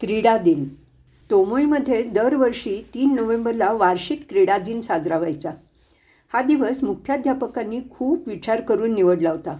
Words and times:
क्रीडा 0.00 0.36
दिन. 0.38 0.64
तोमोईमध्ये 1.30 2.02
दरवर्षी 2.02 2.82
तीन 2.94 3.14
नोव्हेंबरला 3.14 3.72
वार्षिक 3.72 4.26
क्रीडा 4.28 4.58
दिन 4.58 4.80
साजरा 4.80 5.18
व्हायचा. 5.18 5.50
हा 6.32 6.42
दिवस 6.42 6.82
मुख्याध्यापकांनी 6.84 7.80
खूप 7.90 8.28
विचार 8.28 8.60
करून 8.60 8.94
निवडला 8.94 9.30
होता. 9.30 9.56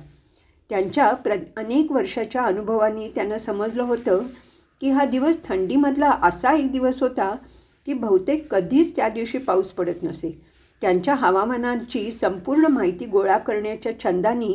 त्यांच्या 0.71 1.12
प्र 1.12 1.33
अनेक 1.57 1.93
वर्षाच्या 1.93 2.43
अनुभवांनी 2.43 3.09
त्यांना 3.09 3.39
समजलं 3.39 3.83
होतं 3.83 4.23
की 4.81 4.91
हा 4.91 5.05
दिवस 5.05 5.45
थंडीमधला 5.45 6.11
असा 6.23 6.53
एक 6.53 6.73
दिवस 6.73 7.03
होता 7.03 7.37
की 7.87 7.93
बहुतेक 7.93 8.55
कधीच 8.55 8.96
त्या 8.96 9.09
दिवशी 9.09 9.39
पाऊस 9.39 9.73
पडत 9.73 10.03
नसे. 10.03 10.41
त्यांच्या 10.80 11.14
हवामानाची 11.14 12.11
संपूर्ण 12.11 12.66
माहिती 12.66 13.07
गोळा 13.07 13.39
करण्याच्या 13.39 13.98
छंदानी 14.01 14.53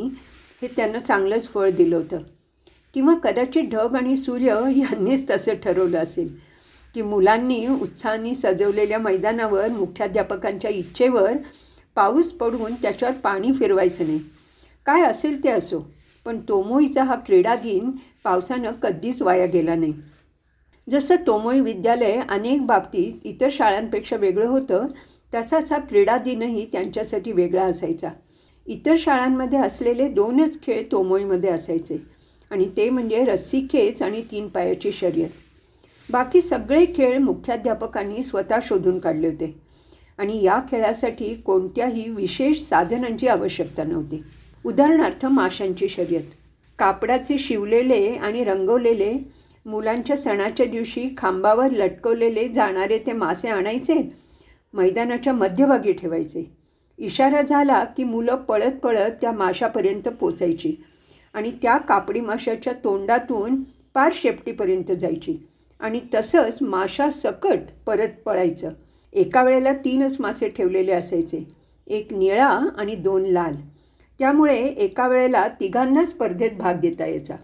हे 0.62 0.68
त्यांना 0.76 0.98
चांगलंच 0.98 1.48
फळ 1.48 1.70
दिलं 1.70 1.96
होतं. 1.96 2.18
किंवा 2.94 3.14
कदाचित 3.24 3.68
ढग 3.72 3.96
आणि 3.96 4.16
सूर्य 4.16 4.60
यांनीच 4.76 5.28
तसं 5.30 5.54
ठरवलं 5.64 5.98
असेल. 5.98 6.28
की 6.94 7.02
मुलांनी 7.02 7.66
उत्साहाने 7.66 8.34
सजवलेल्या 8.34 8.98
मैदानावर 8.98 9.68
मुख्याध्यापकांच्या 9.68 10.70
इच्छेवर 10.70 11.36
पाऊस 11.96 12.32
पडून 12.32 12.74
त्याच्यावर 12.82 13.14
पाणी 13.14 13.52
फिरवायचं 13.52 14.06
नाही. 14.06 14.18
काय 14.86 15.02
असेल 15.02 15.42
ते 15.44 15.50
असो 15.50 15.80
पण 16.26 16.38
तोमोईचा 16.48 17.02
हा 17.02 17.14
क्रीडा 17.26 17.54
दिन 17.54 17.90
पावसानं 18.24 18.72
कधीच 18.82 19.22
वाया 19.22 19.46
गेला 19.46 19.74
नाही. 19.74 19.92
जसं 20.88 21.16
तोमोई 21.26 21.60
विद्यालय 21.60 22.20
अनेक 22.28 22.66
बाबतीत 22.66 23.26
इतर 23.26 23.48
शाळांपेक्षा 23.52 24.16
वेगळं 24.16 24.46
होतं 24.46 24.86
तसाच 25.32 25.72
हा 25.72 25.78
क्रीडा 25.78 26.16
दिनही 26.18 26.64
त्यांच्यासाठी 26.72 27.32
वेगळा 27.32 27.64
असायचा. 27.64 28.10
इतर 28.66 28.94
शाळांमध्ये 28.98 29.58
असलेले 29.58 30.08
दोनच 30.08 30.60
खेळ 30.62 30.82
तोमोईमध्ये 30.92 31.50
असायचे. 31.50 31.98
आणि 32.50 32.68
ते 32.76 32.90
म्हणजे 32.90 33.24
रस्सी 33.24 33.60
खेच 33.60 34.02
आणि 34.02 34.22
तीन 34.30 34.48
पायाची 34.48 34.92
शर्यत. 34.92 35.28
बाकी 36.10 36.40
सगळे 36.40 36.86
खेळ 36.86 37.18
मुख्याध्यापकांनी 37.18 38.22
स्वतः 38.22 38.58
शोधून 38.62 38.98
काढले 38.98 39.28
होते. 39.28 39.60
आणि 40.18 40.44
या 40.44 40.60
खेळासाठी 40.70 41.34
कोणत्याही 41.34 42.08
विशेष 42.08 42.60
साधनांची 42.60 43.28
आवश्यकता 43.28 43.84
नव्हती. 43.84 44.22
उदाहरणार्थ 44.64 45.26
माशांची 45.26 45.88
शर्यत. 45.88 46.22
कापडाचे 46.78 47.38
शिवलेले 47.38 48.14
आणि 48.14 48.44
रंगवलेले 48.44 49.14
मुलांच्या 49.66 50.16
सणाच्या 50.16 50.66
दिवशी 50.66 51.08
खांबावर 51.16 51.70
लटकवलेले 51.70 52.48
जाणारे 52.48 52.98
ते 52.98 53.12
मासे 53.12 53.48
आणायचे 53.48 53.94
मैदानाच्या 54.74 55.32
मध्यभागी 55.32 55.92
ठेवायचे. 55.92 56.50
इशारा 56.98 57.40
झाला 57.40 57.84
की 57.84 58.04
मुलं 58.04 58.36
पळत 58.36 58.72
पळत 58.72 59.10
त्या 59.20 59.32
माशापर्यंत 59.32 60.08
पोचायची. 60.08 60.74
आणि 61.34 61.50
त्या 61.62 61.76
कापडी 61.78 62.20
माशाच्या 62.20 62.72
तोंडातून 62.84 63.62
पार 63.94 64.12
शेपटीपर्यंत 64.14 64.92
जायची. 64.92 65.36
आणि 65.80 66.00
तसंच 66.14 66.58
माशा 66.62 67.10
सकट 67.10 67.58
परत 67.86 68.08
पळायचं. 68.26 68.72
एका 69.12 69.42
वेळेला 69.42 69.72
तीनच 69.72 70.20
मासे 70.20 70.48
ठेवलेले 70.48 70.92
असायचे. 70.92 71.52
एक 71.86 72.12
निळा 72.12 72.48
आणि 72.78 72.94
दोन 72.94 73.24
लाल. 73.24 73.54
त्यामुळे 74.18 74.56
एका 74.56 75.08
वेळेला 75.08 75.48
तिघांना 75.48 76.04
स्पर्धेत 76.04 76.50
भाग 76.58 76.80
घेता 76.80 77.06
यायचा. 77.06 77.36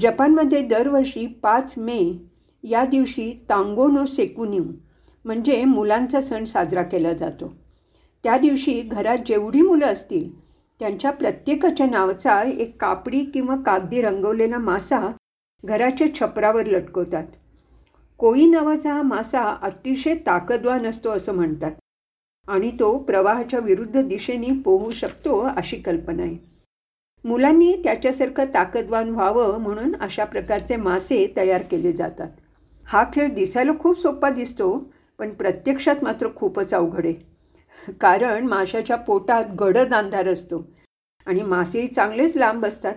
जपानमध्ये 0.00 0.60
दरवर्षी 0.60 1.26
पाच 1.26 1.74
मे 1.78 2.28
या 2.64 2.84
दिवशी 2.84 3.32
तांगोनो 3.48 4.06
सेकुन्यू 4.06 4.64
म्हणजे 5.24 5.64
मुलांचा 5.64 6.20
सण 6.20 6.44
साजरा 6.44 6.82
केला 6.82 7.12
जातो. 7.12 7.56
त्या 8.24 8.38
दिवशी 8.38 8.80
घरात 8.82 9.18
जेवढी 9.26 9.62
मुलं 9.62 9.86
असतील 9.86 10.41
त्यांच्या 10.82 11.10
प्रत्येकाच्या 11.10 11.86
नावाचा 11.86 12.42
एक 12.42 12.80
कापडी 12.80 13.24
किंवा 13.24 13.56
कागदी 13.56 14.00
रंगवलेला 14.00 14.58
मासा 14.58 15.00
घराच्या 15.64 16.06
छपरावर 16.14 16.66
लटकवतात. 16.66 17.24
कोळी 18.18 18.46
नावाचा 18.46 18.92
हा 18.92 19.02
मासा 19.02 19.42
अतिशय 19.62 20.14
ताकदवान 20.14 20.86
असतो 20.86 21.10
असं 21.10 21.34
म्हणतात 21.34 21.72
आणि 22.48 22.70
तो 22.70 22.98
प्रवाहाच्या 22.98 23.60
विरुद्ध 23.60 24.02
दिशेने 24.02 24.52
पोहू 24.64 24.90
शकतो 24.90 25.38
अशी 25.56 25.76
कल्पना 25.76 26.22
आहे. 26.22 26.36
मुलांनी 27.24 27.74
त्याच्यासारखं 27.84 28.54
ताकदवान 28.54 29.10
व्हावं 29.10 29.58
म्हणून 29.58 29.94
अशा 30.00 30.24
प्रकारचे 30.24 30.76
मासे 30.76 31.26
तयार 31.36 31.62
केले 31.62 31.92
जातात. 31.92 32.28
हा 32.86 33.04
खेळ 33.14 33.34
दिसायला 33.34 33.72
खूप 33.80 34.00
सोपा 34.00 34.30
दिसतो 34.30 34.76
पण 35.18 35.30
प्रत्यक्षात 35.30 36.04
मात्र 36.04 36.28
खूपच 36.36 36.74
अवघड 36.74 37.06
आहे. 37.06 37.31
कारण 38.00 38.46
माशाच्या 38.46 38.96
पोटात 38.96 39.44
गडद 39.60 39.94
अंधार 39.94 40.28
असतो 40.28 40.64
आणि 41.26 41.42
मासे 41.42 41.86
चांगलेच 41.86 42.36
लांब 42.36 42.66
असतात. 42.66 42.94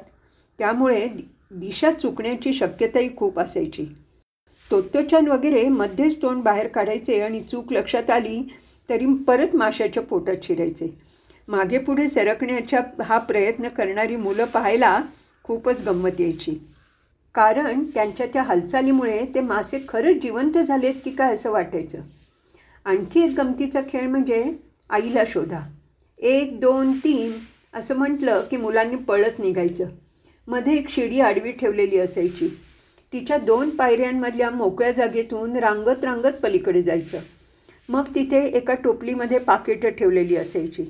त्यामुळे 0.59 1.07
दिशा 1.51 1.91
चुकण्याची 1.91 2.53
शक्यताही 2.53 3.15
खूप 3.17 3.39
असायची. 3.39 3.85
तोत्तोचान 4.71 5.27
वगैरे 5.27 5.67
मध्येच 5.69 6.21
तोंड 6.21 6.41
बाहेर 6.43 6.67
काढायचे 6.67 7.19
आणि 7.21 7.41
चूक 7.41 7.73
लक्षात 7.73 8.09
आली 8.09 8.41
तरी 8.89 9.05
परत 9.27 9.55
माशाच्या 9.55 10.03
पोटात 10.03 10.43
शिरायचे. 10.43 10.87
मागे 11.47 11.77
पुढे 11.77 12.07
सरकण्याचा 12.07 12.79
हा 13.03 13.17
प्रयत्न 13.17 13.67
करणारी 13.67 14.15
मुलं 14.15 14.45
पाहायला 14.45 14.99
खूपच 15.43 15.83
गंमत 15.83 16.21
यायची. 16.21 16.57
कारण 17.35 17.83
त्यांच्या 17.93 18.25
त्या 18.33 18.43
हालचालीमुळे 18.43 19.25
ते 19.35 19.41
मासे 19.41 19.79
खरंच 19.89 20.21
जिवंत 20.21 20.57
झालेत 20.57 20.93
की 21.05 21.11
काय 21.11 21.33
असं 21.33 21.51
वाटायचं? 21.51 22.01
आणखी 22.85 23.22
एक 23.23 23.31
गमतीचा 23.38 23.81
खेळ 23.90 24.07
म्हणजे 24.07 24.44
आईला 24.90 25.23
शोधा. 25.28 25.59
एक 26.19 26.59
दोन 26.59 26.97
तीन 26.97 27.31
असं 27.73 27.96
म्हटलं 27.96 28.44
की 28.51 28.57
मुलांनी 28.57 28.96
पळत 28.96 29.40
निघायचं. 29.40 29.85
मध्ये 30.47 30.78
एक 30.78 30.90
शिडी 30.90 31.19
आडवी 31.19 31.51
ठेवलेली 31.51 31.97
असायची. 31.97 32.47
तिच्या 33.13 33.38
दोन 33.38 33.69
पायऱ्यांमधल्या 33.69 34.50
मोकळ्या 34.50 34.91
जागेतून 34.91 35.56
रांगत 35.56 36.03
रांगत 36.03 36.41
पलीकडे 36.44 36.81
जायचं. 36.81 37.19
मग 37.90 38.03
तिथे 38.16 38.46
एका 38.47 38.73
टोपलीमध्ये 38.73 39.40
पाकिटं 39.40 39.90
ठेवलेली 39.90 40.35
असायची. 40.35 40.84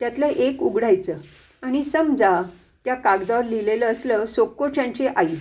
त्यातलं 0.00 0.26
एक 0.26 0.62
उघडायचं. 0.62 1.14
आणि 1.62 1.84
समजा 1.84 2.42
त्या 2.84 2.94
कागदावर 2.94 3.44
लिहिलेलं 3.44 3.86
असलं 3.86 4.26
सोक्कोच्यांची 4.26 5.06
आई 5.06 5.34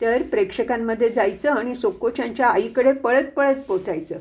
तर 0.00 0.22
प्रेक्षकांमध्ये 0.22 1.08
जायचं 1.08 1.50
आणि 1.50 1.74
सोक्कोच्यांच्या 1.74 2.46
आईकडे 2.46 2.92
पळत 2.92 3.24
पळत 3.24 3.60
पोचायचं. 3.68 4.16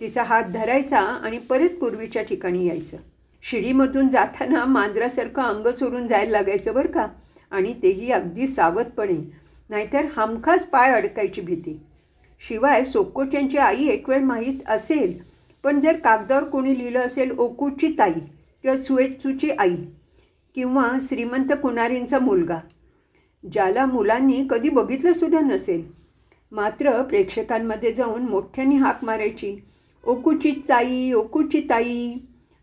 तिचा 0.00 0.22
हात 0.22 0.44
धरायचा 0.44 1.00
आणि 1.00 1.38
परत 1.38 1.68
पूर्वीच्या 1.80 2.22
ठिकाणी 2.22 2.66
यायचं. 2.66 2.96
शिडीमधून 3.44 4.08
जाताना 4.08 4.64
मांजरासारखं 4.64 5.42
अंग 5.42 5.66
चोरून 5.68 6.06
जायला 6.06 6.30
लागायचं 6.30 6.74
बरं 6.74 6.90
का? 6.90 7.06
आणि 7.50 7.72
तेही 7.82 8.10
अगदी 8.12 8.46
सावधपणे. 8.46 9.18
नाहीतर 9.70 10.06
हमखास 10.16 10.64
पाय 10.66 10.92
अडकायची 10.92 11.40
भीती. 11.40 11.78
शिवाय 12.42 12.84
सोकोच्यांची 12.84 13.58
आई 13.58 13.86
एक 13.88 14.08
वेळ 14.08 14.22
माहीत 14.24 14.68
असेल 14.68 15.18
पण 15.64 15.80
जर 15.80 15.96
कागदावर 15.96 16.44
कोणी 16.44 16.78
लिहिलं 16.78 17.00
असेल 17.00 17.30
ओकूची 17.38 17.88
ताई 17.98 18.12
किंवा 18.12 18.76
सुएचूची 18.76 19.50
आई 19.50 19.76
किंवा 20.54 20.88
श्रीमंत 21.02 21.52
कुणारींचा 21.62 22.18
मुलगा 22.18 22.58
ज्याला 23.44 23.86
मुलांनी 23.86 24.46
कधी 24.50 24.68
बघितलंसुद्धा 24.68 25.40
नसेल. 25.40 25.82
मात्र 26.52 27.02
प्रेक्षकांमध्ये 27.02 27.92
जाऊन 27.92 28.22
मोठ्याने 28.22 28.76
हाक 28.76 29.04
मारायची 29.04 29.56
ओकुची 30.08 30.50
ताई 30.68 31.12
ओकुची 31.12 31.60
ताई 31.70 32.12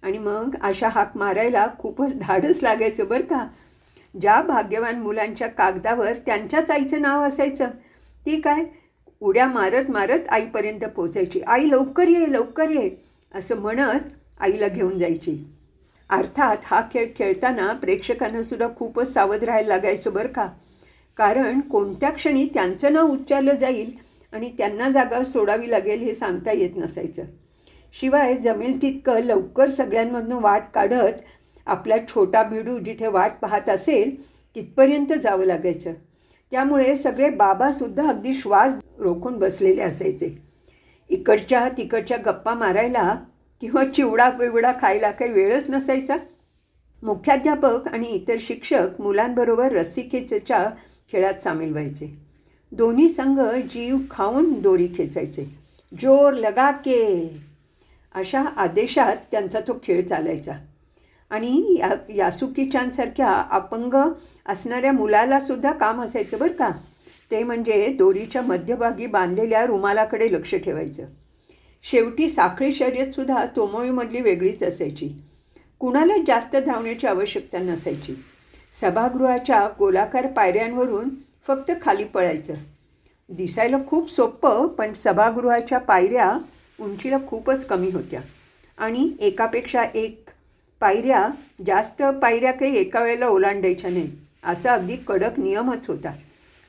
आणि 0.04 0.18
मग 0.18 0.56
अशा 0.62 0.88
हाक 0.88 1.18
मारायला 1.18 1.68
खूपच 1.80 2.18
धाडस 2.20 2.64
लागायचं 2.64 3.08
बरं 3.08 3.22
का. 3.22 3.46
ज्या 4.22 4.42
भाग्यवान 4.42 5.00
मुलांच्या 5.00 5.48
कागदावर 5.48 6.14
त्यांच्याच 6.26 6.72
आईचं 6.72 7.02
नाव 7.02 7.24
असायचं. 7.24 7.66
ती 8.26 8.40
काय? 8.42 8.64
उड्या 9.22 9.48
मारत 9.48 9.90
मारत 9.92 10.30
आईपर्यंत 10.30 10.86
पोचायची 10.86 11.42
आई 11.48 11.70
लवकर 11.70 12.08
ये 12.08 12.32
लवकर 12.32 12.70
ये 12.70 12.90
असं 13.36 13.60
म्हणत 13.62 14.10
आईला 14.40 14.68
घेऊन 14.68 14.98
जायची. 15.00 15.38
अर्थात 16.10 16.58
हा 16.64 16.82
खेळ 16.94 17.08
खेळताना 17.16 17.72
प्रेक्षकांना 17.74 18.42
सुद्धा 18.42 18.68
खूपच 18.78 19.14
सावध 19.14 19.44
राहायला 19.44 19.68
लागायचं 19.68 20.14
बरं 20.14 20.28
का. 20.28 20.48
कारण 21.18 21.60
कोणत्या 21.62 22.10
क्षणी 22.10 22.46
त्यांचं 22.54 22.94
नाव 22.94 23.08
उच्चारलं 23.08 23.54
जाईल 23.54 23.92
आणि 24.32 24.52
त्यांना 24.58 24.90
जागा 24.90 25.24
सोडावी 25.24 25.72
लागेल 25.72 26.00
हे 26.00 26.16
सांगता 26.16 26.52
येत 26.52 26.78
नसायचं. 26.78 27.24
शिवाय 28.02 28.34
जमेल 28.34 28.82
तितकं 28.82 29.20
लवकर 29.20 29.70
सगळ्यांमधनं 29.70 30.40
वाट 30.42 30.64
काढत 30.74 31.22
आपला 31.68 31.96
छोटा 32.10 32.44
बिडू 32.44 32.80
जिथे 32.80 33.08
वाट 33.08 33.32
पाहत 33.42 33.70
असेल 33.70 34.16
तिथपर्यंत 34.56 35.14
जावं 35.24 35.46
लागायचं. 35.46 35.94
त्यामुळे 36.52 36.96
सगळे 36.98 37.30
बाबासुद्धा 37.30 38.08
अगदी 38.10 38.34
श्वास 38.34 38.78
रोखून 39.00 39.38
बसलेले 39.38 39.82
असायचे. 39.82 40.38
इकडच्या 41.10 41.70
तिकडच्या 41.78 42.18
गप्पा 42.18 42.54
मारायला 42.54 43.16
किंवा 43.62 43.86
चिवडा 43.86 44.30
बिवडा 44.30 44.72
खायला 44.82 45.12
काही 45.12 45.32
वेळच 45.32 45.70
नसायचा. 45.70 46.18
मुख्याध्यापक 47.04 47.88
आणि 47.88 48.08
इतर 48.08 48.36
शिक्षक 48.40 49.02
मुलांबरोबर 49.02 49.72
रस्सीखेचच्या 49.72 50.70
खेळात 51.12 51.42
सामील 51.42 51.72
व्हायचे. 51.72 52.25
दोन्ही 52.76 53.10
संघ 53.10 53.40
जीव 53.74 53.98
खाऊन 54.12 54.62
दोरी 54.62 54.88
खेचायचे. 54.96 55.44
जोर 56.02 56.34
लगा 56.34 56.72
के. 56.72 57.32
अशा 58.16 58.42
आदेशात 58.42 59.16
त्यांचा 59.32 59.60
तो 59.60 59.74
खेळ 59.84 60.08
चालायचा. 60.08 60.52
आणि 61.30 61.78
या 61.80 61.90
यासुकीच्यांसारख्या 62.16 63.30
अपंग 63.52 63.94
असणाऱ्या 64.46 64.92
मुलालासुद्धा 64.92 65.72
काम 65.72 66.02
असायचं 66.02 66.38
बरं 66.40 66.54
का. 66.54 66.70
ते 67.32 67.44
म्हणजे 67.44 67.88
दोरीच्या 67.88 68.42
मध्यभागी 68.42 69.06
बांधलेल्या 69.06 69.66
रुमालाकडे 69.66 70.34
लक्ष 70.34 70.56
ठेवायचं. 70.56 71.04
शेवटी 71.84 72.30
साखळी 72.30 72.72
शर्यतसुद्धा 72.72 73.46
तोमोईमधली 73.56 74.22
वेगळीच 74.22 74.64
असायची. 74.64 75.10
कुणालाच 75.80 76.22
जास्त 76.28 76.56
धावण्याची 76.56 77.08
आवश्यकता 77.08 77.60
नसायची. 77.60 78.16
सभागृहाच्या 78.82 79.70
गोलाकार 79.80 80.28
पायऱ्यांवरून 80.28 81.10
फक्त 81.48 81.72
खाली 81.82 82.04
पळायचं. 82.04 82.54
दिसायला 83.30 83.78
खूप 83.88 84.12
सोपं 84.12 84.68
पण 84.68 84.94
सभागृहाच्या 84.94 85.78
पायऱ्या 85.80 86.38
उंचीला 86.80 87.18
खूपच 87.28 87.66
कमी 87.66 87.90
होत्या. 87.92 88.22
आणि 88.78 89.10
एकापेक्षा 89.20 89.84
एक 89.94 90.30
पायऱ्या 90.82 91.28
जास्त 91.68 92.04
पायऱ्या 92.22 92.52
काही 92.52 92.78
एका 92.78 93.04
वेळेला 93.04 93.28
ओलांडायच्या 93.28 93.90
नाही 93.90 94.10
असा 94.44 94.74
अगदी 94.74 94.96
कडक 94.96 95.40
नियमच 95.40 95.88
होता. 95.88 96.12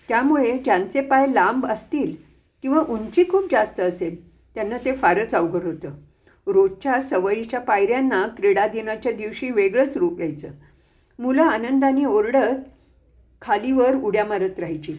त्यामुळे 0.09 0.57
ज्यांचे 0.59 1.01
पाय 1.01 1.27
लांब 1.27 1.67
असतील 1.67 2.15
किंवा 2.63 2.83
उंची 2.89 3.25
खूप 3.29 3.51
जास्त 3.51 3.81
असेल 3.81 4.17
त्यांना 4.55 4.77
ते 4.85 4.93
फारच 4.93 5.35
अवघड 5.35 5.65
होतं. 5.65 5.91
रोजच्या 6.47 7.01
सवयीच्या 7.03 7.61
पायऱ्यांना 7.61 8.27
क्रीडा 8.37 8.67
दिनाच्या 8.67 9.13
दिवशी 9.13 9.51
वेगळंच 9.51 9.97
रूप 9.97 10.21
यायचं 10.21 10.49
मुलं 11.19 11.43
आनंदाने 11.43 12.05
ओरडत 12.05 12.61
खालीवर 13.43 13.95
उड्या 13.95 14.25
मारत 14.25 14.59
राहायची. 14.59 14.95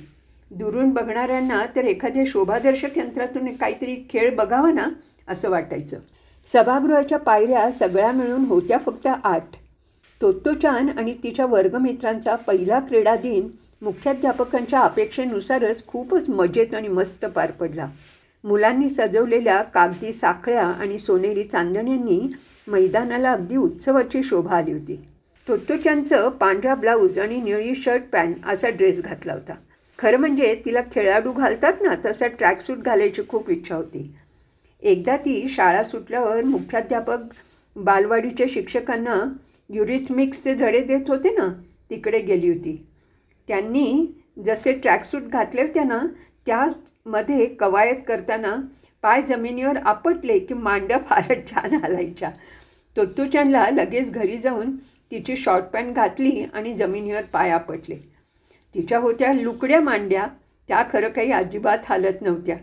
दुरून 0.52 0.90
बघणाऱ्यांना 0.90 1.66
तर 1.76 1.84
एखाद्या 1.84 2.24
शोभादर्शक 2.28 2.98
यंत्रातून 2.98 3.56
काहीतरी 3.56 3.96
खेळ 4.10 4.36
बघावा 4.36 4.72
ना 4.72 4.88
असं 5.28 5.50
वाटायचं. 5.50 6.00
सभागृहाच्या 6.44 7.18
पायऱ्या 7.18 7.72
सगळ्या 7.72 8.12
मिळून 8.12 8.46
होत्या 8.46 8.78
फक्त 8.78 9.08
आठ. 9.24 9.44
तोत्तोचान 10.22 10.90
आणि 10.90 11.14
तिच्या 11.24 11.46
वर्गमित्रांचा 11.46 12.36
पहिला 12.36 12.80
क्रीडा 12.80 13.16
दिन 13.16 13.48
मुख्याध्यापकांच्या 13.82 14.80
अपेक्षेनुसारच 14.80 15.88
खूपच 15.88 16.30
मजेत 16.30 16.76
आणि 16.76 16.88
मस्त 16.88 17.26
पार 17.26 17.52
पडला. 17.52 17.88
मुलांनी 18.44 18.90
सजवलेल्या 18.90 19.62
कागदी 19.62 20.14
साखळ्या 20.14 20.66
आणि 20.66 21.00
सोनेरी 21.00 21.44
चांदण्यांनी 21.44 22.34
मैदानाला 22.68 23.32
अगदी 23.32 23.56
उत्सवाची 23.56 24.24
शोभा 24.24 24.58
आली 24.58 24.72
होती. 24.72 25.02
तोत्तोच्यांचं 25.48 26.30
पांढरा 26.30 26.74
ब्लाऊज 26.76 27.18
आणि 27.20 27.42
निळी 27.42 27.74
शर्ट 27.76 28.04
पॅन्ट 28.12 28.46
असा 28.48 28.70
ड्रेस 28.70 29.02
घातला 29.02 29.34
होता. 29.34 29.54
खरं 30.00 30.20
म्हणजे 30.20 30.54
तिला 30.66 30.82
खेळाडू 30.92 31.32
घालतात 31.32 31.82
ना 31.82 31.94
तसा 32.06 32.28
ट्रॅकसूट 32.28 32.78
घालायची 32.78 33.22
खूप 33.30 33.50
इच्छा 33.50 33.76
होती. 33.76 34.12
एकदा 34.84 35.16
ती 35.18 35.48
शाळा 35.48 35.84
सुटल्यावर 35.84 36.44
मुख्याध्यापक 36.44 37.20
बालवाडीच्या 37.76 38.48
शिक्षकांना 38.50 39.16
युरिथमिक्सचे 39.70 40.54
धडे 40.54 40.82
देत 40.82 41.10
होते 41.10 41.30
ना 41.30 41.48
तिकडे 41.90 42.20
गेली 42.20 42.50
होती. 42.50 42.76
त्यांनी 43.48 44.06
जसे 44.46 44.74
ट्रॅकसूट 44.74 45.24
घातले 45.24 45.62
होते 45.62 45.84
ना 45.84 46.00
त्यामध्ये 46.46 47.46
कवायत 47.60 48.02
करताना 48.08 48.56
पाय 49.04 49.22
जमिनीवर 49.22 49.78
आपटले 49.78 50.38
की 50.40 50.54
मांड्या 50.54 50.98
फारच 51.00 51.50
छान 51.50 51.74
हालायच्या. 51.74 52.32
तोत्तुचनला 52.98 53.70
लगेच 53.72 54.12
घरी 54.12 54.38
जाऊन 54.38 54.76
तिची 55.12 55.36
शॉर्ट 55.36 55.66
पॅन्ट 55.66 55.96
घातली 55.96 56.44
आणि 56.54 56.74
जमिनीवर 56.76 57.24
पाय 57.24 57.50
आपटले 57.50 57.96
तिच्या 58.76 59.00
होत्या 59.00 59.34
लुकड्या 59.34 59.80
मांड्या 59.82 60.28
त्या 60.70 60.84
खरं 60.92 61.10
काही 61.10 61.32
अजिबात 61.32 61.86
हालत 61.90 62.22
नव्हत्या. 62.22 62.56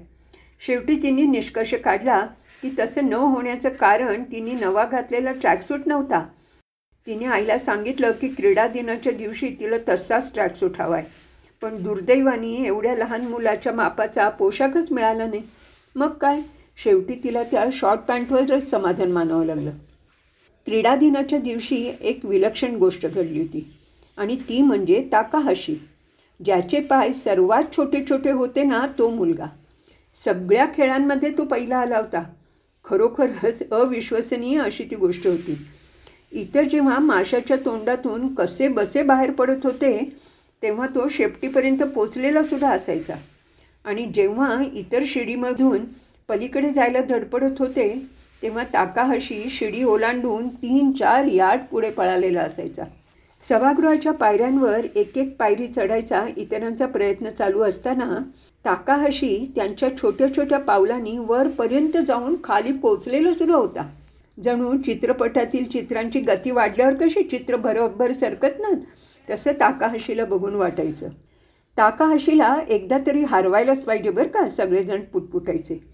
शेवटी 0.61 0.97
तिने 1.03 1.23
निष्कर्ष 1.23 1.75
काढला 1.75 2.21
की 2.63 2.71
तसं 2.79 3.09
न 3.09 3.15
होण्याचं 3.15 3.69
कारण 3.69 4.23
तिने 4.23 4.53
नवा 4.53 4.85
घातलेला 4.85 5.33
ट्रॅकसूट 5.33 5.87
नव्हता. 5.87 6.25
तिने 7.07 7.25
आईला 7.25 7.59
सांगितलं 7.59 8.13
की 8.13 8.29
क्रीडा 8.29 8.67
दिनाच्या 8.67 9.13
दिवशी 9.13 9.49
तिला 9.61 9.77
तसाच 9.89 10.33
ट्रॅकसूट 10.35 10.81
हवा 10.81 10.97
आहे 10.97 11.07
पण 11.63 11.83
दुर्दैवाने 11.83 12.55
एवढ्या 12.67 12.95
लहान 12.97 13.27
मुलाच्या 13.29 13.73
मापाचा 13.73 14.29
पोशाखच 14.29 14.93
मिळाला 14.93 15.27
नाही. 15.27 15.43
मग 15.97 16.13
काय? 16.13 16.41
शेवटी 16.77 17.15
तिला 17.25 17.43
त्या 17.43 17.65
शॉर्ट 17.73 18.01
पॅन्टवरच 18.01 18.71
समाधान 18.71 19.13
मानावं 19.13 19.45
लागलं. 19.47 19.71
क्रीडा 20.67 20.95
दिनाच्या 20.97 21.39
दिवशी 21.39 21.77
एक 22.01 22.25
विलक्षण 22.25 22.77
गोष्ट 22.77 23.07
घडली 23.07 23.41
होती. 23.41 23.71
आणि 24.19 24.37
ती 24.37 24.61
म्हणजे 24.63 25.09
ताकाहाशी. 25.13 25.75
ज्याचे 26.45 26.81
पाय 26.81 27.13
सर्वात 27.13 27.77
छोटे 27.77 28.05
छोटे 28.11 28.31
होते 28.31 28.63
ना 28.63 28.87
तो 28.99 29.09
मुलगा. 29.11 29.47
सगळ्या 30.15 30.67
खेळांमध्ये 30.77 31.31
तो 31.31 31.45
पहिला 31.45 31.77
आला 31.77 31.99
होता. 31.99 32.23
खरोखरच 32.85 33.63
अविश्वसनीय 33.71 34.61
अशी 34.61 34.85
ती 34.85 34.97
गोष्ट 34.97 35.27
होती. 35.27 35.57
इतर 36.33 36.63
जेव्हा 36.63 36.99
माशाच्या 36.99 37.57
तोंडातून 37.57 38.35
कसे 38.35 38.69
बसे 38.69 39.03
बाहेर 39.03 39.31
पडत 39.31 39.67
होते 39.67 40.13
तेव्हा 40.63 40.87
तो 40.87 41.09
शेपटीपर्यंत 41.09 41.83
पोचलेला 41.83 42.43
सुद्धा 42.43 42.71
असायचा. 42.71 43.15
आणि 43.85 44.05
जेव्हा 44.05 44.63
इतर 44.75 45.03
शिडीमधून 45.07 45.85
पलीकडे 46.29 46.71
जायला 46.71 47.01
धडपडत 47.01 47.59
होते 47.59 48.07
तेव्हा 48.43 48.65
ताकाहशी 48.73 49.43
शिडी 49.51 49.83
ओलांडून 49.85 50.49
तीन 50.63 50.93
चार 50.93 51.27
यार्ड 51.27 51.61
पुढे 51.71 51.91
पळालेला 51.91 52.41
असायचा. 52.41 52.85
सभागृहाच्या 53.43 54.13
पायऱ्यांवर 54.13 54.85
एक 54.95 55.19
एक 55.19 55.37
पायरी 55.37 55.67
चढायचा 55.67 56.25
इतरांचा 56.37 56.87
प्रयत्न 56.87 57.31
चालू 57.31 57.63
असताना 57.63 58.19
ताकाहशी 58.65 59.53
त्यांच्या 59.55 59.89
छोट्या 59.97 60.29
छोट्या 60.37 60.59
पावलांनी 60.59 61.17
वरपर्यंत 61.19 61.97
जाऊन 62.07 62.37
खाली 62.45 62.73
पोचलेला 62.73 63.33
सुरू 63.35 63.53
होता. 63.53 63.89
जणू 64.39 64.77
चित्रपटातील 64.83 65.65
चित्रांची 65.65 66.21
गती 66.21 66.51
वाढल्यावर 66.51 66.95
कशी 66.95 67.23
चित्र 67.23 67.57
बरोबर 67.57 68.13
सरकत 68.13 68.61
ना 68.61 68.73
तसं 69.29 69.53
ताकाहशीला 69.53 70.25
बघून 70.25 70.55
वाटायचं. 70.55 71.09
ताकाहशीला 71.77 72.57
एकदा 72.69 72.99
तरी 73.07 73.23
हरवायलाच 73.23 73.83
पाहिजे 73.85 74.11
बरं 74.11 74.29
का 74.29 74.49
सगळेजण 74.51 75.01
पुटपुटायचे. 75.13 75.94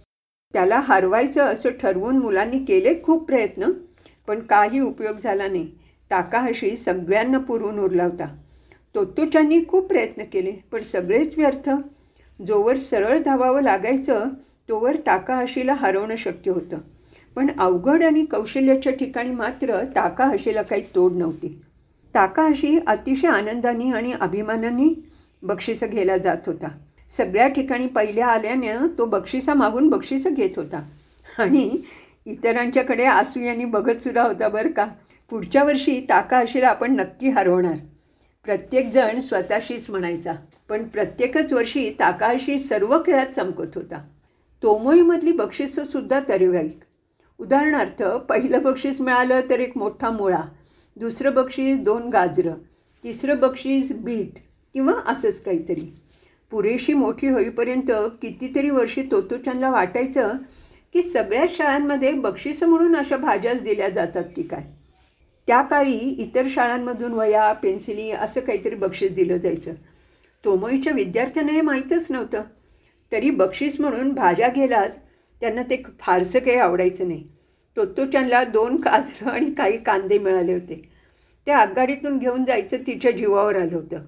त्याला 0.52 0.80
हरवायचं 0.80 1.44
असं 1.44 1.70
ठरवून 1.80 2.18
मुलांनी 2.18 2.58
केले 2.58 2.94
खूप 3.02 3.26
प्रयत्न 3.26 3.70
पण 4.26 4.40
काही 4.40 4.80
उपयोग 4.80 5.16
झाला 5.16 5.48
नाही. 5.48 5.70
ताकाहाशी 6.10 6.76
सगळ्यांना 6.76 7.38
पुरून 7.38 7.78
उरला 7.78 8.04
होता. 8.04 8.36
तोत्तोच्यांनी 8.94 9.60
खूप 9.68 9.86
प्रयत्न 9.86 10.22
केले 10.22 10.52
पण 10.72 10.82
सगळेच 10.82 11.34
व्यर्थ. 11.36 11.70
जोवर 12.46 12.76
सरळ 12.76 13.22
धावावं 13.22 13.62
लागायचं 13.62 14.28
तोवर 14.68 14.96
ताकाहाशीला 14.96 15.74
हरवणं 15.74 16.16
शक्य 16.16 16.50
होतं. 16.50 16.78
पण 17.36 17.50
अवघड 17.58 18.02
आणि 18.02 18.24
कौशल्याच्या 18.24 18.92
ठिकाणी 18.92 19.30
मात्र 19.30 19.84
ताकाहाशीला 19.96 20.62
काही 20.62 20.82
तोड 20.94 21.12
नव्हती. 21.12 21.60
ताकाहाशी 22.14 22.78
अतिशय 22.86 23.28
आनंदाने 23.28 23.90
आणि 23.92 24.12
अभिमानाने 24.20 25.02
बक्षिसं 25.42 25.86
घ्यायला 25.90 26.16
जात 26.16 26.36
होता. 26.46 26.68
सगळ्या 27.16 27.48
ठिकाणी 27.48 27.86
पहिल्या 27.86 28.26
आल्यानं 28.26 28.86
तो 28.98 29.04
बक्षिसा 29.04 29.54
मागून 29.54 29.88
बक्षिसं 29.88 30.34
घेत 30.34 30.50
होता. 30.56 30.82
आणि 31.38 31.82
इतरांच्याकडे 32.26 33.04
आसूयानी 33.04 33.64
बघतसुद्धा 33.64 34.22
होता 34.22 34.48
बरं 34.48 34.70
का. 34.70 34.86
पुढच्या 35.30 35.64
वर्षी 35.64 36.00
ताकाहाशीला 36.08 36.68
आपण 36.68 36.96
नक्की 36.96 37.28
हरवणार. 37.28 37.76
प्रत्येकजण 38.44 39.20
स्वतःशीच 39.20 39.90
म्हणायचा. 39.90 40.32
पण 40.68 40.84
प्रत्येकच 40.84 41.52
वर्षी 41.52 41.90
ताकाशी 41.90 42.58
सर्व 42.58 42.98
खेळात 43.06 43.26
चमकत 43.26 43.74
होता. 43.74 44.04
तोमोईमधली 44.62 45.32
बक्षिसंसुद्धा 45.32 46.20
तरेवाईक 46.28 46.80
उदाहरणार्थ 47.38 48.02
पहिलं 48.02 48.62
बक्षीस 48.62 49.00
मिळालं 49.00 49.40
तर 49.50 49.60
एक 49.60 49.76
मोठा 49.76 50.10
मुळा 50.10 50.40
दुसरं 50.96 51.34
बक्षीस 51.34 51.78
दोन 51.78 52.08
गाजरं 52.08 52.54
तिसरं 53.04 53.38
बक्षीस 53.38 53.92
बीट 53.92 54.38
किंवा 54.74 54.92
असंच 55.06 55.40
काहीतरी. 55.40 55.92
पुरेशी 56.50 56.94
मोठी 56.94 57.28
होईपर्यंत 57.28 57.90
कितीतरी 58.22 58.70
वर्षी 58.70 59.02
तोतोचनला 59.02 59.70
वाटायचं 59.70 60.32
की 60.92 61.02
सगळ्याच 61.02 61.56
शाळांमध्ये 61.56 62.12
बक्षिसं 62.12 62.66
म्हणून 62.66 62.96
अशा 62.96 63.16
भाज्याच 63.16 63.62
दिल्या 63.62 63.88
जातात 63.88 64.24
की 64.36 64.42
काय? 64.42 64.62
त्या 65.46 65.62
काळी 65.62 65.96
इतर 65.96 66.42
शाळांमधून 66.48 67.12
वया 67.12 67.52
पेन्सिली 67.52 68.10
असं 68.10 68.40
काहीतरी 68.40 68.74
बक्षीस 68.74 69.12
दिलं 69.12 69.36
जायचं. 69.36 69.72
तोमोईच्या 70.44 70.92
विद्यार्थ्यांना 70.92 71.52
हे 71.52 71.60
माहीतच 71.60 72.12
नव्हतं. 72.12 72.42
तरी 73.12 73.30
बक्षीस 73.30 73.80
म्हणून 73.80 74.12
भाज्या 74.12 74.48
गेलात 74.48 74.88
त्यांना 75.40 75.62
ते 75.62 75.82
फारसं 76.00 76.38
काही 76.38 76.56
आवडायचं 76.56 77.08
नाही. 77.08 77.24
तोत्तोचनला 77.76 78.44
दोन 78.44 78.80
काजरं 78.80 79.30
आणि 79.30 79.50
काही 79.50 79.78
कांदे 79.78 80.18
मिळाले 80.18 80.52
होते. 80.52 80.88
ते 81.46 81.52
आगगाडीतून 81.52 82.18
घेऊन 82.18 82.44
जायचं 82.44 82.76
तिच्या 82.86 83.10
जीवावर 83.10 83.56
आलं 83.56 83.76
होतं. 83.76 84.00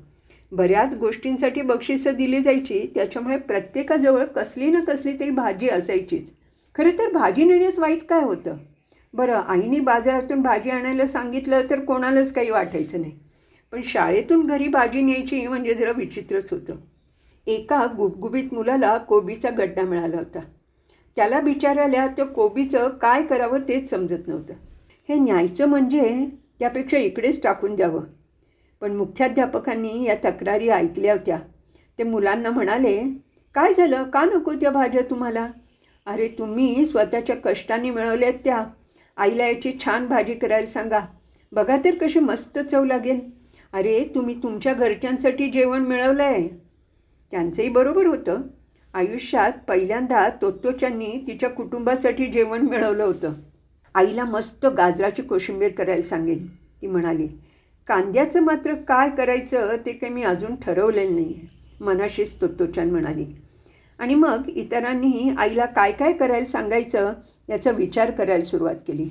बऱ्याच 0.52 0.94
गोष्टींसाठी 0.94 1.62
बक्षिसं 1.62 2.14
दिली 2.14 2.40
जायची 2.40 2.92
त्याच्यामुळे 2.94 3.38
प्रत्येकाजवळ 3.38 4.25
कसली 4.25 4.71
ना 4.71 4.80
कसली 4.80 5.12
तरी 5.21 5.30
भाजी 5.30 5.68
असायचीच. 5.68 6.32
खरं 6.75 6.90
तर 6.90 7.12
भाजी 7.12 7.44
नेण्यात 7.44 7.78
वाईट 7.78 8.04
काय 8.04 8.25
होतं? 8.25 8.56
बरं 9.14 9.35
आईने 9.35 9.80
बाजारातून 9.80 10.42
भाजी 10.42 10.71
आणायला 10.71 11.06
सांगितलं 11.06 11.61
तर 11.71 11.80
कोणालाच 11.80 12.32
काही 12.32 12.50
वाटायचं 12.50 13.00
नाही. 13.00 13.12
पण 13.73 13.80
शाळेतून 13.85 14.47
घरी 14.47 14.68
भाजी 14.68 15.02
न्यायची 15.02 15.47
म्हणजे 15.47 15.75
जरा 15.75 15.90
विचित्रच 15.97 16.52
होतं. 16.52 16.75
एका 17.47 17.87
गुबगुबीत 17.97 18.54
मुलाला 18.54 18.99
कोबीचा 18.99 19.50
गड्डा 19.50 19.82
मिळाला 19.82 20.16
होता. 20.16 20.40
त्याला 21.16 21.40
विचारायला 21.40 22.06
त्या 22.06 22.25
कोबीचं 22.25 22.88
काय 22.88 23.23
करावं 23.23 23.59
तेच 23.59 23.90
समजत 23.90 24.28
नव्हतं. 24.28 24.54
हे 25.09 25.14
न्यायचं 25.14 25.66
म्हणजे 25.66 26.26
त्यापेक्षा 26.59 26.97
इकडेच 26.97 27.42
टाकून 27.42 27.75
द्यावं. 27.75 28.04
पण 28.82 28.92
मुख्याध्यापकांनी 28.92 30.04
या 30.04 30.14
तक्रारी 30.14 30.68
ऐकल्या 30.68 31.12
होत्या. 31.12 31.38
ते 31.98 32.02
मुलांना 32.02 32.50
म्हणाले 32.50 33.02
काय 33.54 33.74
झालं? 33.74 34.02
का 34.02 34.24
नको 34.24 34.52
त्या 34.52 34.70
भाज्या 34.70 35.02
तुम्हाला? 35.10 35.46
अरे 36.06 36.28
तुम्ही 36.28 36.86
स्वतःच्या 36.86 37.36
कष्टाने 37.44 37.90
मिळवल्यात 37.90 38.32
त्या. 38.32 38.64
आईला 39.16 39.46
याची 39.46 39.72
छान 39.84 40.06
भाजी 40.06 40.34
करायला 40.34 40.66
सांगा. 40.66 41.00
बघा 41.52 41.76
तर 41.84 41.94
कशी 42.00 42.18
मस्त 42.18 42.58
चव 42.58 42.84
लागेल. 42.84 43.20
अरे 43.72 44.04
तुम्ही 44.14 44.42
तुमच्या 44.42 44.74
घरच्यांसाठी 44.74 45.50
जेवण 45.50 45.80
मिळवलं 45.80 46.22
आहे 46.22 46.48
त्यांचंही 47.30 47.68
बरोबर 47.68 48.06
होतं. 48.06 48.40
आयुष्यात 48.94 49.52
पहिल्यांदा 49.68 50.28
तोत्तोच्यांनी 50.42 51.24
तिच्या 51.26 51.50
कुटुंबासाठी 51.50 52.26
जेवण 52.26 52.60
मिळवलं 52.60 53.04
होतं. 53.04 53.32
आईला 53.94 54.24
मस्त 54.24 54.66
गाजराची 54.66 55.22
कोशिंबीर 55.22 55.72
करायला 55.72 56.02
सांगेन. 56.02 56.46
ती 56.46 56.86
म्हणाली. 56.86 57.28
कांद्याचं 57.88 58.42
मात्र 58.42 58.74
काय 58.88 59.10
करायचं 59.10 59.76
ते 59.86 59.92
काही 59.92 60.12
मी 60.12 60.22
अजून 60.22 60.54
ठरवलेलं 60.56 61.14
नाही 61.14 61.34
आहे 61.34 61.84
मनाशी 61.84 62.24
तोत्तोचान 62.40 62.90
म्हणाली. 62.90 63.24
आणि 63.98 64.14
मग 64.14 64.48
इतरांनीही 64.48 65.34
आईला 65.38 65.64
काय 65.66 65.92
काय 65.92 66.12
करायला 66.12 66.46
सांगायचं 66.46 67.12
याचा 67.48 67.70
विचार 67.70 68.10
करायला 68.10 68.44
सुरुवात 68.44 68.76
केली. 68.86 69.08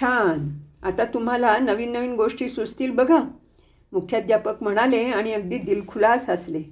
छान 0.00 0.48
आता 0.82 1.04
तुम्हाला 1.04 1.58
नवीन 1.58 1.92
नवीन 1.92 2.14
गोष्टी 2.14 2.48
सुचतील 2.48 2.90
बघा. 2.90 3.18
मुख्याध्यापक 3.92 4.62
म्हणाले 4.62 5.02
आणि 5.04 5.32
अगदी 5.32 5.58
दिलखुलास 5.58 6.28
हसले. 6.30 6.62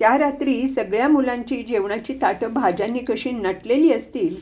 त्या 0.00 0.16
रात्री 0.18 0.68
सगळ्या 0.68 1.08
मुलांची 1.08 1.62
जेवणाची 1.62 2.18
ताटं 2.22 2.52
भाज्यांनी 2.54 2.98
कशी 2.98 3.30
नटलेली 3.30 3.92
असतील 3.92 4.34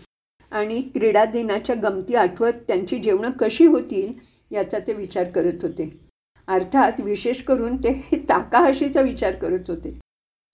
आणि 0.52 0.80
क्रीडा 0.94 1.24
दिनाच्या 1.24 1.76
गमती 1.82 2.14
आठवत 2.14 2.52
त्यांची 2.68 2.98
जेवणं 2.98 3.30
कशी 3.30 3.66
होतील 3.66 4.12
याचा 4.50 4.78
ते 4.78 4.92
विचार 4.92 5.30
करत 5.30 5.62
होते. 5.62 6.03
अर्थात 6.48 7.00
विशेष 7.00 7.42
करून 7.42 7.76
ते 7.76 8.24
ताकाहाशीचा 8.28 9.00
विचार 9.00 9.34
करत 9.34 9.68
होते. 9.68 9.90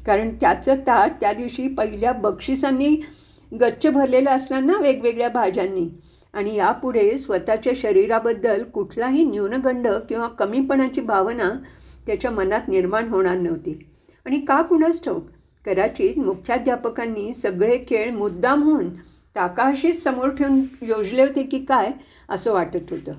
कारण 0.06 0.30
त्याचं 0.35 0.75
ताट 0.75 1.12
त्या 1.20 1.32
दिवशी 1.32 1.66
पहिल्या 1.68 2.12
बक्षिसांनी 2.12 2.94
गच्च 3.52 3.87
भरलेलं 3.87 4.30
असणार 4.30 4.61
ना 4.61 4.78
वेगवेगळ्या 4.80 5.28
भाज्यांनी. 5.28 5.88
आणि 6.35 6.54
यापुढे 6.54 7.18
स्वतःच्या 7.18 7.73
शरीराबद्दल 7.76 8.62
कुठलाही 8.64 9.25
न्यूनगंड 9.25 9.88
किंवा 10.09 10.26
कमीपणाची 10.28 11.00
भावना 11.00 11.50
त्याच्या 12.06 12.30
मनात 12.30 12.68
निर्माण 12.68 13.09
होणार 13.09 13.37
नव्हती. 13.37 13.78
आणि 14.26 14.40
का 14.40 14.61
कुणास 14.62 15.04
ठाऊक 15.04 15.26
कदाचित 15.64 16.18
मुख्याध्यापकांनी 16.18 17.32
सगळे 17.35 17.78
खेळ 17.88 18.11
मुद्दाम 18.11 18.62
होऊन 18.62 18.88
ताकाशीच 19.37 20.02
समोर 20.02 20.28
ठेवून 20.28 20.61
योजले 20.82 21.23
होते 21.23 21.42
की 21.42 21.59
काय 21.64 21.90
असं 22.28 22.52
वाटत 22.52 22.90
होतं. 22.90 23.12